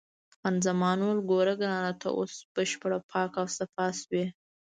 خان 0.39 0.55
زمان 0.65 0.97
وویل: 0.99 1.19
ګوره 1.29 1.53
ګرانه، 1.61 1.91
ته 2.01 2.07
اوس 2.17 2.33
بشپړ 2.53 2.91
پاک 3.11 3.31
او 3.41 3.47
صاف 3.55 3.71
شوې. 4.01 4.25